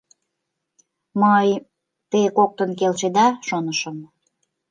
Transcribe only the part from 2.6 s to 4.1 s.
келшеда, шонышым.